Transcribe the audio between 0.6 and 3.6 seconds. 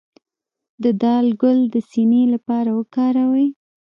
د دال ګل د سینې لپاره وکاروئ